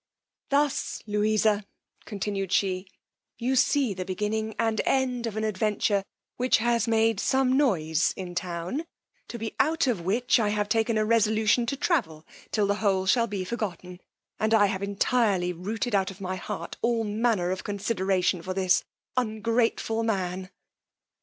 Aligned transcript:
Thus, 0.49 1.03
Louisa, 1.05 1.63
continued 2.05 2.51
she, 2.51 2.87
you 3.37 3.55
see 3.55 3.93
the 3.93 4.03
beginning 4.03 4.55
and 4.57 4.81
end 4.83 5.27
of 5.27 5.37
an 5.37 5.43
adventure 5.43 6.03
which 6.37 6.57
has 6.57 6.87
made 6.87 7.19
some 7.19 7.55
noise 7.55 8.11
in 8.17 8.33
town, 8.33 8.87
to 9.27 9.37
be 9.37 9.53
out 9.59 9.85
of 9.85 10.01
which 10.01 10.39
I 10.39 10.49
have 10.49 10.67
taken 10.69 10.97
a 10.97 11.05
resolution 11.05 11.67
to 11.67 11.77
travel 11.77 12.25
till 12.49 12.65
the 12.65 12.77
whole 12.81 13.05
shall 13.05 13.27
be 13.27 13.45
forgotten, 13.45 14.01
and 14.39 14.55
I 14.55 14.65
have 14.65 14.81
entirely 14.81 15.53
rooted 15.53 15.93
out 15.93 16.09
of 16.09 16.19
my 16.19 16.35
heart 16.35 16.77
all 16.81 17.03
manner 17.03 17.51
of 17.51 17.63
consideration 17.63 18.41
for 18.41 18.55
this 18.55 18.83
ungrateful 19.15 20.01
man. 20.01 20.49